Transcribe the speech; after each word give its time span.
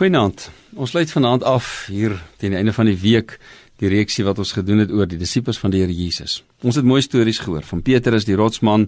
Goeienaand. 0.00 0.46
Ons 0.80 0.94
sluit 0.94 1.10
vanaand 1.12 1.42
af 1.44 1.66
hier 1.92 2.14
teen 2.40 2.54
die 2.54 2.56
einde 2.56 2.72
van 2.72 2.88
die 2.88 2.96
week 2.96 3.34
die 3.82 3.88
reeksie 3.92 4.22
wat 4.24 4.38
ons 4.40 4.54
gedoen 4.56 4.80
het 4.80 4.92
oor 4.96 5.04
die 5.04 5.18
disippels 5.20 5.58
van 5.60 5.74
die 5.74 5.82
Here 5.82 5.92
Jesus. 5.92 6.38
Ons 6.64 6.78
het 6.80 6.86
mooi 6.88 7.02
stories 7.04 7.42
gehoor 7.44 7.66
van 7.68 7.82
Petrus 7.84 8.24
die 8.24 8.38
rotsman 8.40 8.86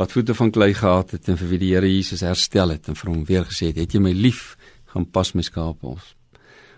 wat 0.00 0.10
voete 0.10 0.34
van 0.34 0.50
klei 0.50 0.72
gehad 0.74 1.14
het 1.14 1.28
en 1.30 1.38
vir 1.38 1.52
wie 1.52 1.60
die 1.62 1.68
Here 1.70 1.86
Jesus 1.86 2.24
herstel 2.26 2.74
het 2.74 2.90
en 2.90 2.98
vir 2.98 3.12
hom 3.12 3.20
weer 3.28 3.46
gesê 3.46 3.68
het: 3.68 3.78
"Het 3.78 3.94
jy 3.94 4.00
my 4.02 4.10
lief? 4.10 4.56
Gaan 4.90 5.06
pas 5.06 5.30
my 5.38 5.46
skape 5.46 5.86
ons." 5.86 6.16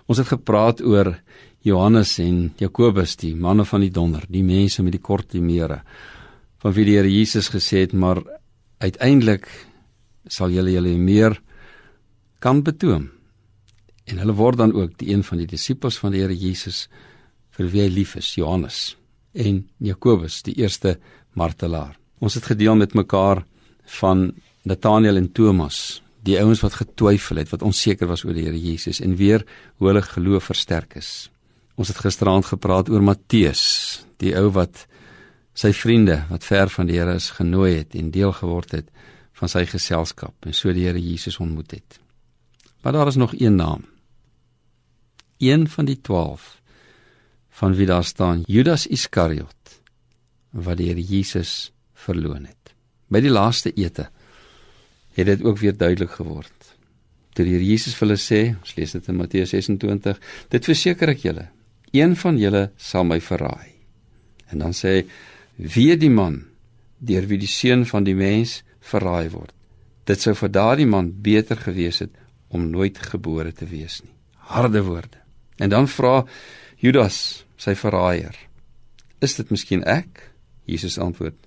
Ons 0.04 0.20
het 0.20 0.29
gepraat 0.29 0.84
oor 0.84 1.14
Johannes 1.64 2.18
en 2.18 2.52
Jakobus, 2.61 3.16
die 3.16 3.34
manne 3.34 3.64
van 3.64 3.80
die 3.80 3.91
donder, 3.91 4.29
die 4.29 4.45
mense 4.45 4.82
met 4.82 4.93
die 4.93 5.00
kort 5.00 5.32
mere 5.32 5.80
van 6.59 6.73
wie 6.75 6.84
die 6.84 6.98
Here 7.00 7.09
Jesus 7.09 7.48
gesê 7.48 7.89
het, 7.89 7.95
maar 7.95 8.20
uiteindelik 8.84 9.48
sal 10.29 10.50
julle 10.50 10.77
julle 10.77 10.93
meer 10.98 11.41
kan 12.39 12.62
betoon. 12.62 13.09
En 14.12 14.20
hulle 14.20 14.36
word 14.36 14.60
dan 14.60 14.74
ook 14.76 14.98
die 15.00 15.08
een 15.14 15.25
van 15.25 15.40
die 15.40 15.48
disippels 15.48 15.96
van 16.02 16.12
die 16.12 16.20
Here 16.20 16.36
Jesus 16.36 16.84
vir 17.57 17.68
wie 17.72 17.80
hy 17.86 17.89
lief 17.93 18.14
is, 18.20 18.34
Johannes 18.36 18.94
en 19.32 19.62
Jakobus, 19.80 20.43
die 20.44 20.58
eerste 20.61 20.98
martelaar. 21.32 21.96
Ons 22.20 22.36
het 22.36 22.50
gedeel 22.53 22.76
met 22.76 22.93
mekaar 22.93 23.46
van 23.98 24.30
Nathanael 24.68 25.17
en 25.17 25.30
Thomas, 25.32 26.03
die 26.22 26.36
ouens 26.39 26.61
wat 26.62 26.76
getwyfel 26.82 27.40
het, 27.40 27.50
wat 27.50 27.64
onseker 27.64 28.11
was 28.11 28.26
oor 28.26 28.36
die 28.36 28.44
Here 28.44 28.58
Jesus 28.58 29.00
en 29.00 29.17
weer 29.17 29.46
hoe 29.80 29.89
hulle 29.89 30.03
geloof 30.04 30.50
versterk 30.53 30.98
is. 31.00 31.31
Ons 31.81 31.89
het 31.89 32.03
gisteraand 32.05 32.47
gepraat 32.47 32.92
oor 32.92 33.03
Matteus, 33.03 34.05
die 34.20 34.36
ou 34.36 34.50
wat 34.53 34.84
sy 35.56 35.72
vriende 35.72 36.22
wat 36.28 36.44
ver 36.44 36.69
van 36.72 36.89
die 36.89 37.00
Here 37.00 37.17
is 37.17 37.33
genooi 37.41 37.78
het 37.81 37.97
en 37.97 38.12
deel 38.12 38.36
geword 38.36 38.77
het 38.77 38.92
van 39.41 39.48
sy 39.48 39.64
geselskap 39.67 40.36
en 40.47 40.55
so 40.55 40.72
die 40.77 40.84
Here 40.84 41.00
Jesus 41.00 41.41
ontmoet 41.41 41.81
het. 41.81 41.98
Maar 42.84 42.92
daar 42.92 43.08
is 43.08 43.17
nog 43.17 43.33
een 43.41 43.56
naam. 43.56 43.89
Een 45.42 45.67
van 45.69 45.89
die 45.89 45.98
12 46.01 46.61
van 47.59 47.75
wie 47.75 47.87
daar 47.87 48.05
staan 48.05 48.45
Judas 48.47 48.87
Iskariot 48.87 49.81
wat 50.51 50.79
die 50.79 50.87
Here 50.93 51.03
Jesus 51.03 51.73
verloon 51.95 52.45
het. 52.47 52.75
By 53.11 53.21
die 53.25 53.33
laaste 53.33 53.73
ete 53.75 54.07
het 55.17 55.27
dit 55.27 55.43
ook 55.43 55.59
weer 55.59 55.75
duidelik 55.77 56.15
geword. 56.15 56.69
Toe 57.34 57.45
die 57.45 57.57
Here 57.57 57.67
Jesus 57.67 57.97
vir 57.99 58.07
hulle 58.07 58.21
sê, 58.21 58.41
ons 58.55 58.77
lees 58.77 58.95
dit 58.95 59.09
in 59.09 59.19
Matteus 59.19 59.51
26, 59.51 60.21
dit 60.53 60.69
verseker 60.71 61.12
ek 61.12 61.25
julle, 61.27 61.49
een 61.91 62.15
van 62.17 62.39
julle 62.39 62.62
sal 62.77 63.09
my 63.09 63.19
verraai. 63.21 63.73
En 64.53 64.62
dan 64.62 64.77
sê 64.77 64.95
hy, 64.95 65.03
wie 65.56 65.97
die 65.97 66.12
man 66.12 66.39
deur 67.03 67.27
wie 67.27 67.41
die 67.43 67.51
seun 67.51 67.83
van 67.89 68.06
die 68.06 68.15
mens 68.15 68.61
verraai 68.93 69.33
word. 69.33 69.55
Dit 70.06 70.23
sou 70.23 70.37
vir 70.39 70.55
daardie 70.55 70.87
man 70.87 71.11
beter 71.25 71.59
gewees 71.59 71.99
het 72.05 72.15
om 72.53 72.71
nooit 72.71 72.99
gebore 73.11 73.51
te 73.53 73.67
wees 73.67 74.01
nie. 74.05 74.15
Harde 74.53 74.84
woorde. 74.87 75.22
En 75.63 75.71
dan 75.71 75.87
vra 75.91 76.23
Judas, 76.83 77.45
sy 77.61 77.77
verraaier, 77.79 78.35
is 79.23 79.37
dit 79.39 79.53
miskien 79.55 79.85
ek? 79.87 80.25
Jesus 80.67 80.99
antwoord, 81.03 81.39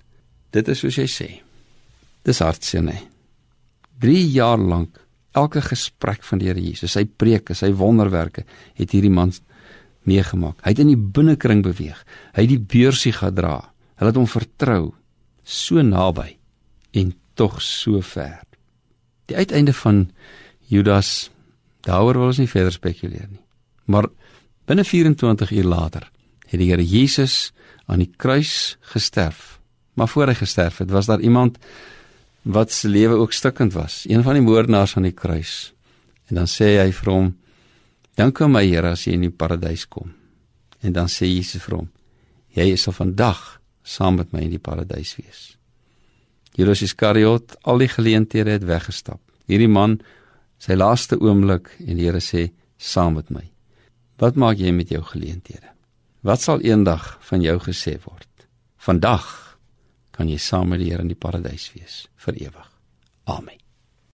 dit 0.56 0.68
is 0.72 0.80
soos 0.80 0.96
jy 0.96 1.06
sê. 1.10 1.28
Dis 2.24 2.40
hartseer, 2.40 2.84
nee. 2.84 3.02
3 4.00 4.22
jaar 4.32 4.60
lank 4.60 4.98
elke 5.36 5.60
gesprek 5.64 6.24
van 6.24 6.40
die 6.40 6.48
Here 6.48 6.62
Jesus, 6.62 6.94
sy 6.96 7.04
preke, 7.04 7.54
sy 7.56 7.70
wonderwerke, 7.76 8.46
het 8.76 8.92
hierdie 8.96 9.12
man 9.12 9.34
meegemaak. 10.08 10.62
Hy 10.64 10.72
het 10.72 10.82
in 10.84 10.92
die 10.92 11.00
binnekring 11.18 11.62
beweeg. 11.66 11.98
Hy 12.36 12.46
het 12.46 12.52
die 12.52 12.62
beursie 12.62 13.12
gedra. 13.12 13.58
Hulle 13.98 14.12
het 14.12 14.20
hom 14.20 14.28
vertrou 14.30 14.94
so 15.46 15.82
naby 15.84 16.36
en 16.96 17.12
tog 17.36 17.60
so 17.62 18.00
ver. 18.04 18.40
Die 19.28 19.36
uiteinde 19.36 19.74
van 19.76 20.06
Judas 20.70 21.28
daaroor 21.86 22.20
wil 22.20 22.32
ons 22.32 22.40
nie 22.40 22.50
verder 22.50 22.74
spekuleer 22.74 23.28
nie. 23.28 23.45
Maar 23.86 24.08
binne 24.66 24.84
24 24.84 25.50
uur 25.50 25.64
later 25.70 26.10
het 26.46 26.60
die 26.60 26.70
Here 26.70 26.84
Jesus 26.84 27.52
aan 27.86 28.02
die 28.02 28.10
kruis 28.16 28.76
gesterf. 28.92 29.58
Maar 29.94 30.08
voor 30.08 30.30
hy 30.30 30.36
gesterf 30.38 30.78
het, 30.82 30.90
was 30.90 31.06
daar 31.06 31.20
iemand 31.20 31.58
wat 32.42 32.72
se 32.72 32.88
lewe 32.88 33.14
ook 33.14 33.32
stikkend 33.32 33.72
was, 33.72 34.04
een 34.06 34.22
van 34.22 34.38
die 34.38 34.42
moordenaars 34.42 34.96
aan 34.96 35.08
die 35.08 35.16
kruis. 35.16 35.72
En 36.26 36.38
dan 36.42 36.50
sê 36.50 36.76
hy 36.78 36.92
vir 36.92 37.12
hom: 37.12 37.32
"Dank 38.14 38.40
aan 38.40 38.52
my 38.52 38.66
Here 38.66 38.90
as 38.90 39.04
jy 39.06 39.12
in 39.12 39.26
die 39.26 39.30
paradys 39.30 39.88
kom." 39.88 40.12
En 40.80 40.92
dan 40.92 41.08
sê 41.08 41.26
Jesus 41.26 41.62
vir 41.62 41.76
hom: 41.76 41.90
"Jy 42.54 42.76
sal 42.76 42.92
vandag 42.92 43.60
saam 43.82 44.16
met 44.16 44.32
my 44.32 44.40
in 44.40 44.50
die 44.50 44.62
paradys 44.62 45.16
wees." 45.16 45.56
Judas 46.54 46.82
Iskariot 46.82 47.56
al 47.62 47.78
die 47.78 47.88
geleenthede 47.88 48.50
het 48.50 48.64
weggestap. 48.64 49.20
Hierdie 49.46 49.68
man 49.68 50.00
sy 50.58 50.74
laaste 50.74 51.18
oomblik 51.20 51.68
en 51.86 51.96
die 51.96 52.06
Here 52.06 52.20
sê 52.20 52.50
saam 52.78 53.14
met 53.14 53.30
my. 53.30 53.55
Wat 54.16 54.36
maak 54.40 54.56
jy 54.56 54.72
met 54.72 54.88
jou 54.88 55.02
geleenthede? 55.04 55.74
Wat 56.24 56.40
sal 56.40 56.64
eendag 56.64 57.18
van 57.28 57.44
jou 57.44 57.58
gesê 57.60 57.98
word? 58.04 58.48
Vandag 58.80 59.58
kan 60.16 60.30
jy 60.32 60.38
saam 60.40 60.72
met 60.72 60.80
die 60.80 60.88
Here 60.90 61.04
in 61.04 61.12
die 61.12 61.18
paradys 61.18 61.68
wees 61.74 62.06
vir 62.24 62.40
ewig. 62.48 62.70
Amen. 63.28 63.65